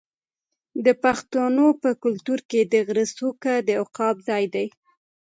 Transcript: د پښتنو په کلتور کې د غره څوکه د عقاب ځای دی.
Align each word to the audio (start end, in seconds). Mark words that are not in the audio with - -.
د 0.85 0.87
پښتنو 1.03 1.67
په 1.81 1.89
کلتور 2.03 2.39
کې 2.49 2.61
د 2.73 2.73
غره 2.87 3.05
څوکه 3.17 3.53
د 3.67 3.69
عقاب 3.81 4.15
ځای 4.27 4.45
دی. 4.53 4.67